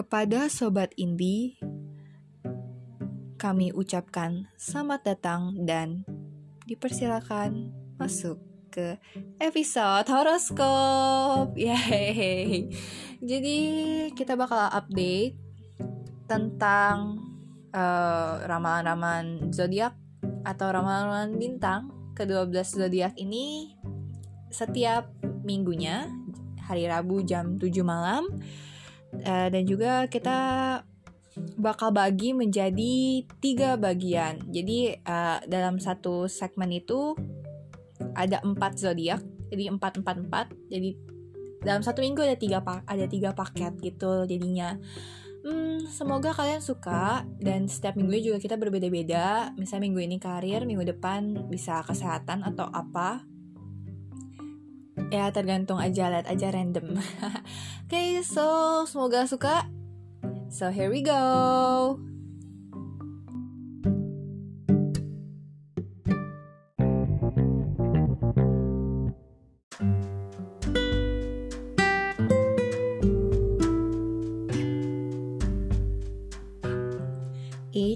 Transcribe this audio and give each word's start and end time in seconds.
Kepada 0.00 0.48
Sobat 0.48 0.96
Indi, 0.96 1.60
kami 3.36 3.68
ucapkan 3.68 4.48
selamat 4.56 5.00
datang 5.04 5.68
dan 5.68 6.08
dipersilakan 6.64 7.68
masuk 8.00 8.40
ke 8.72 8.96
episode 9.36 10.08
horoskop. 10.08 11.52
Yeay. 11.52 12.72
Jadi 13.20 13.58
kita 14.16 14.40
bakal 14.40 14.72
update 14.72 15.36
tentang 16.24 17.20
uh, 17.76 18.40
ramalan-ramalan 18.48 19.52
zodiak 19.52 19.92
atau 20.48 20.72
ramalan 20.72 21.36
bintang 21.36 21.92
ke-12 22.16 22.56
zodiak 22.56 23.12
ini 23.20 23.76
setiap 24.48 25.12
minggunya 25.44 26.08
hari 26.64 26.88
Rabu 26.88 27.20
jam 27.20 27.60
7 27.60 27.84
malam 27.84 28.40
uh, 29.24 29.48
dan 29.48 29.62
juga 29.64 30.06
kita 30.06 30.38
bakal 31.56 31.94
bagi 31.94 32.34
menjadi 32.34 33.24
tiga 33.38 33.78
bagian. 33.78 34.42
Jadi 34.50 34.98
uh, 35.06 35.38
dalam 35.46 35.78
satu 35.78 36.26
segmen 36.26 36.74
itu 36.74 37.14
ada 38.16 38.42
empat 38.42 38.80
zodiak, 38.80 39.22
jadi 39.52 39.70
empat 39.70 40.02
empat 40.02 40.16
empat. 40.26 40.46
Jadi 40.68 40.96
dalam 41.60 41.84
satu 41.84 42.00
minggu 42.00 42.24
ada 42.24 42.36
tiga 42.40 42.64
pak 42.64 42.88
ada 42.88 43.04
tiga 43.04 43.36
paket 43.36 43.76
gitu 43.80 44.24
jadinya. 44.24 44.80
Hmm, 45.40 45.88
semoga 45.88 46.36
kalian 46.36 46.60
suka 46.60 47.24
dan 47.40 47.64
setiap 47.64 47.96
minggu 47.96 48.32
juga 48.32 48.38
kita 48.44 48.60
berbeda-beda. 48.60 49.56
Misalnya 49.56 49.88
minggu 49.88 50.00
ini 50.04 50.16
karir, 50.20 50.68
minggu 50.68 50.84
depan 50.84 51.48
bisa 51.48 51.80
kesehatan 51.80 52.44
atau 52.44 52.68
apa 52.68 53.24
ya 55.10 55.30
tergantung 55.34 55.78
aja 55.78 56.10
lihat 56.10 56.26
aja 56.30 56.48
random. 56.54 56.98
Oke 56.98 57.42
okay, 57.90 58.08
so 58.22 58.82
semoga 58.86 59.26
suka. 59.26 59.66
So 60.50 60.70
here 60.74 60.90
we 60.90 61.02
go 61.06 62.09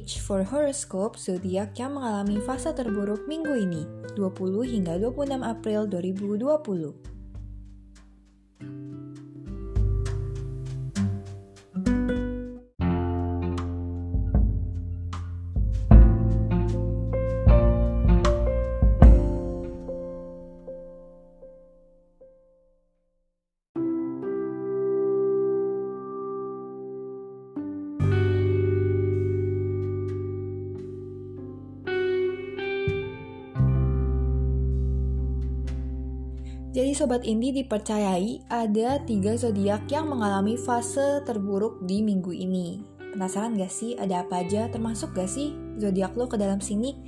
Age 0.05 0.21
for 0.21 0.45
horoscope 0.45 1.17
zodiak 1.17 1.81
yang 1.81 1.97
mengalami 1.97 2.37
fase 2.45 2.77
terburuk 2.77 3.25
minggu 3.25 3.57
ini, 3.57 3.89
20 4.13 4.61
hingga 4.61 5.01
26 5.01 5.41
April 5.41 5.89
2020. 5.89 7.14
Jadi 36.75 36.91
Sobat 36.91 37.23
Indi 37.23 37.55
dipercayai 37.55 38.51
ada 38.51 38.99
tiga 39.07 39.39
zodiak 39.39 39.87
yang 39.95 40.11
mengalami 40.11 40.59
fase 40.59 41.23
terburuk 41.23 41.79
di 41.87 42.03
minggu 42.03 42.35
ini. 42.35 42.83
Penasaran 43.15 43.55
gak 43.55 43.71
sih 43.71 43.95
ada 43.95 44.27
apa 44.27 44.43
aja 44.43 44.67
termasuk 44.67 45.15
gak 45.15 45.31
sih 45.31 45.55
zodiak 45.79 46.19
lo 46.19 46.27
ke 46.27 46.35
dalam 46.35 46.59
sini? 46.59 46.99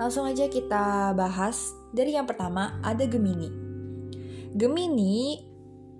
Langsung 0.00 0.24
aja 0.24 0.48
kita 0.48 1.12
bahas. 1.12 1.76
Dari 1.92 2.16
yang 2.16 2.24
pertama 2.24 2.80
ada 2.80 3.04
Gemini. 3.04 3.52
Gemini 4.56 5.44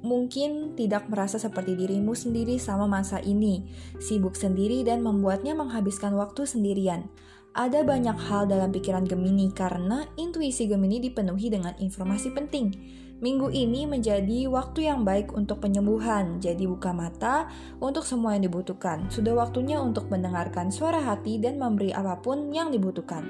mungkin 0.01 0.73
tidak 0.73 1.05
merasa 1.13 1.37
seperti 1.37 1.77
dirimu 1.77 2.17
sendiri 2.17 2.57
sama 2.57 2.89
masa 2.89 3.21
ini, 3.21 3.69
sibuk 4.01 4.41
sendiri 4.41 4.89
dan 4.89 5.05
membuatnya 5.05 5.53
menghabiskan 5.53 6.17
waktu 6.17 6.49
sendirian. 6.49 7.13
Ada 7.53 7.85
banyak 7.85 8.17
hal 8.17 8.49
dalam 8.49 8.73
pikiran 8.73 9.05
Gemini 9.05 9.53
karena 9.53 10.09
intuisi 10.17 10.65
Gemini 10.65 11.05
dipenuhi 11.05 11.53
dengan 11.53 11.77
informasi 11.77 12.33
penting. 12.33 12.73
Minggu 13.21 13.53
ini 13.53 13.85
menjadi 13.85 14.49
waktu 14.49 14.89
yang 14.89 15.05
baik 15.05 15.37
untuk 15.37 15.61
penyembuhan, 15.61 16.41
jadi 16.41 16.65
buka 16.65 16.97
mata 16.97 17.53
untuk 17.77 18.09
semua 18.09 18.35
yang 18.35 18.49
dibutuhkan. 18.49 19.05
Sudah 19.13 19.37
waktunya 19.37 19.77
untuk 19.79 20.09
mendengarkan 20.09 20.73
suara 20.73 21.05
hati 21.05 21.37
dan 21.45 21.61
memberi 21.61 21.93
apa 21.93 22.25
pun 22.25 22.49
yang 22.57 22.73
dibutuhkan. 22.73 23.21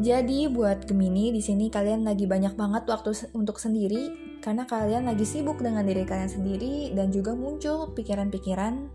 Jadi 0.00 0.48
buat 0.48 0.88
Gemini 0.88 1.36
di 1.36 1.44
sini 1.44 1.68
kalian 1.68 2.08
lagi 2.08 2.24
banyak 2.24 2.56
banget 2.56 2.88
waktu 2.88 3.12
untuk 3.36 3.60
sendiri 3.60 4.16
karena 4.40 4.64
kalian 4.64 5.04
lagi 5.04 5.28
sibuk 5.28 5.60
dengan 5.60 5.84
diri 5.84 6.08
kalian 6.08 6.32
sendiri 6.32 6.96
dan 6.96 7.12
juga 7.12 7.36
muncul 7.36 7.92
pikiran-pikiran 7.92 8.88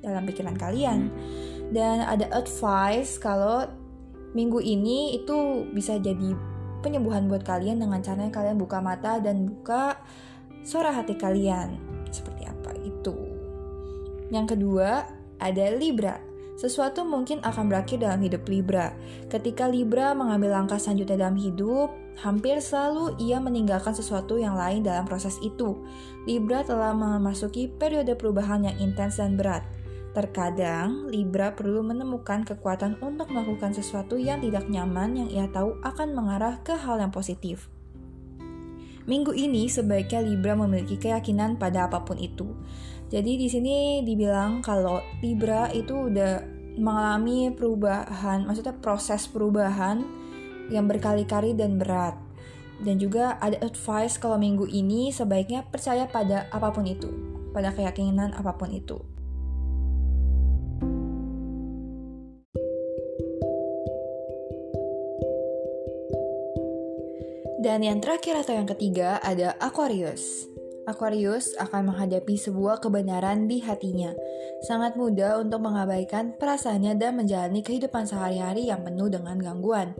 dalam 0.00 0.24
pikiran 0.24 0.56
kalian. 0.56 1.12
Dan 1.68 2.00
ada 2.00 2.28
advice 2.32 3.20
kalau 3.20 3.68
minggu 4.32 4.60
ini 4.60 5.20
itu 5.20 5.68
bisa 5.72 5.96
jadi 6.00 6.32
penyembuhan 6.80 7.26
buat 7.26 7.42
kalian 7.42 7.82
dengan 7.82 8.00
caranya 8.00 8.32
kalian 8.32 8.56
buka 8.56 8.78
mata 8.78 9.18
dan 9.18 9.48
buka 9.48 9.98
suara 10.64 10.94
hati 10.94 11.18
kalian. 11.18 11.76
Seperti 12.08 12.48
apa 12.48 12.72
itu? 12.80 13.14
Yang 14.32 14.56
kedua, 14.56 15.08
ada 15.40 15.64
Libra. 15.74 16.20
Sesuatu 16.58 17.06
mungkin 17.06 17.38
akan 17.46 17.70
berakhir 17.70 18.02
dalam 18.02 18.18
hidup 18.18 18.42
Libra. 18.50 18.90
Ketika 19.30 19.70
Libra 19.70 20.10
mengambil 20.10 20.58
langkah 20.58 20.74
selanjutnya 20.74 21.14
dalam 21.14 21.38
hidup, 21.38 21.94
hampir 22.18 22.58
selalu 22.58 23.14
ia 23.22 23.38
meninggalkan 23.38 23.94
sesuatu 23.94 24.42
yang 24.42 24.58
lain 24.58 24.82
dalam 24.82 25.06
proses 25.06 25.38
itu. 25.38 25.78
Libra 26.26 26.66
telah 26.66 26.90
memasuki 26.90 27.70
periode 27.70 28.18
perubahan 28.18 28.66
yang 28.66 28.76
intens 28.82 29.22
dan 29.22 29.38
berat. 29.38 29.62
Terkadang, 30.16 31.12
Libra 31.12 31.52
perlu 31.52 31.84
menemukan 31.84 32.40
kekuatan 32.40 32.96
untuk 33.04 33.28
melakukan 33.28 33.76
sesuatu 33.76 34.16
yang 34.16 34.40
tidak 34.40 34.64
nyaman 34.66 35.14
yang 35.14 35.28
ia 35.28 35.46
tahu 35.52 35.76
akan 35.84 36.16
mengarah 36.16 36.64
ke 36.64 36.72
hal 36.72 36.96
yang 36.96 37.12
positif. 37.12 37.68
Minggu 39.08 39.32
ini 39.32 39.68
sebaiknya 39.68 40.20
Libra 40.20 40.52
memiliki 40.52 41.00
keyakinan 41.00 41.56
pada 41.56 41.88
apa 41.88 42.04
pun 42.04 42.20
itu. 42.20 42.56
Jadi 43.08 43.40
di 43.40 43.48
sini 43.48 44.04
dibilang 44.04 44.60
kalau 44.60 45.00
Libra 45.24 45.72
itu 45.72 46.12
udah 46.12 46.44
mengalami 46.76 47.48
perubahan, 47.52 48.44
maksudnya 48.44 48.76
proses 48.76 49.24
perubahan 49.28 50.04
yang 50.68 50.84
berkali-kali 50.84 51.56
dan 51.56 51.80
berat. 51.80 52.16
Dan 52.78 53.00
juga 53.00 53.40
ada 53.42 53.58
advice 53.64 54.20
kalau 54.20 54.38
minggu 54.38 54.68
ini 54.68 55.10
sebaiknya 55.10 55.66
percaya 55.66 56.06
pada 56.06 56.46
apa 56.52 56.70
pun 56.70 56.86
itu, 56.86 57.10
pada 57.50 57.74
keyakinan 57.74 58.36
apa 58.36 58.54
pun 58.54 58.70
itu. 58.70 59.17
Dan 67.58 67.82
yang 67.82 67.98
terakhir 67.98 68.38
atau 68.38 68.54
yang 68.54 68.70
ketiga 68.70 69.18
ada 69.18 69.58
Aquarius. 69.58 70.46
Aquarius 70.88 71.52
akan 71.60 71.92
menghadapi 71.92 72.38
sebuah 72.40 72.80
kebenaran 72.80 73.44
di 73.44 73.60
hatinya. 73.60 74.14
Sangat 74.64 74.96
mudah 74.96 75.36
untuk 75.36 75.60
mengabaikan 75.60 76.32
perasaannya 76.40 76.96
dan 76.96 77.18
menjalani 77.18 77.60
kehidupan 77.60 78.08
sehari-hari 78.08 78.72
yang 78.72 78.86
penuh 78.86 79.12
dengan 79.12 79.36
gangguan. 79.36 79.92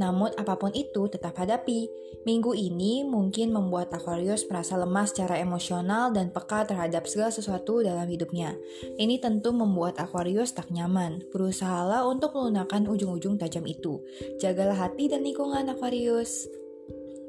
Namun 0.00 0.32
apa 0.40 0.56
pun 0.56 0.72
itu 0.72 1.10
tetap 1.10 1.36
hadapi. 1.36 1.90
Minggu 2.24 2.54
ini 2.54 3.04
mungkin 3.04 3.50
membuat 3.52 3.92
Aquarius 3.92 4.48
merasa 4.48 4.78
lemah 4.80 5.04
secara 5.04 5.36
emosional 5.36 6.14
dan 6.14 6.30
peka 6.30 6.64
terhadap 6.70 7.04
segala 7.10 7.34
sesuatu 7.34 7.84
dalam 7.84 8.08
hidupnya. 8.08 8.56
Ini 8.96 9.20
tentu 9.20 9.52
membuat 9.52 10.00
Aquarius 10.00 10.56
tak 10.56 10.72
nyaman. 10.72 11.26
Berusahalah 11.28 12.08
untuk 12.08 12.32
melunakkan 12.38 12.86
ujung-ujung 12.86 13.36
tajam 13.36 13.66
itu. 13.68 14.00
Jagalah 14.40 14.88
hati 14.88 15.12
dan 15.12 15.26
lingkungan 15.26 15.66
Aquarius. 15.66 16.61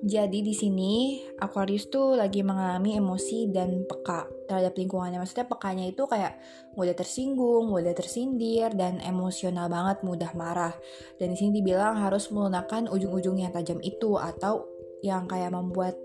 Jadi 0.04 0.44
di 0.44 0.52
sini 0.52 1.24
Aquarius 1.40 1.88
tuh 1.88 2.20
lagi 2.20 2.44
mengalami 2.44 3.00
emosi 3.00 3.48
dan 3.48 3.88
peka 3.88 4.28
terhadap 4.52 4.76
lingkungannya. 4.76 5.16
Maksudnya 5.16 5.48
pekanya 5.48 5.88
itu 5.88 6.04
kayak 6.04 6.44
mudah 6.76 6.92
tersinggung, 6.92 7.72
mudah 7.72 7.96
tersindir, 7.96 8.76
dan 8.76 9.00
emosional 9.00 9.72
banget, 9.72 10.04
mudah 10.04 10.36
marah. 10.36 10.76
Dan 11.16 11.32
di 11.32 11.38
sini 11.40 11.64
dibilang 11.64 11.96
harus 12.04 12.28
melunakkan 12.36 12.92
ujung-ujung 12.92 13.40
yang 13.40 13.56
tajam 13.56 13.80
itu 13.80 14.20
atau 14.20 14.68
yang 15.00 15.24
kayak 15.24 15.56
membuat 15.56 15.96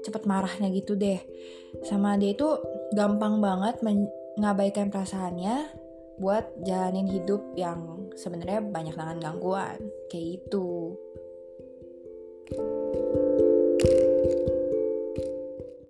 cepet 0.00 0.24
marahnya 0.24 0.72
gitu 0.72 0.96
deh. 0.96 1.20
Sama 1.84 2.16
dia 2.16 2.32
itu 2.32 2.56
gampang 2.96 3.44
banget 3.44 3.84
mengabaikan 3.84 4.88
perasaannya 4.88 5.84
buat 6.16 6.56
jalanin 6.64 7.04
hidup 7.04 7.52
yang 7.52 8.08
sebenarnya 8.16 8.64
banyak 8.64 8.96
dengan 8.96 9.20
gangguan 9.20 9.76
kayak 10.08 10.40
itu. 10.40 10.96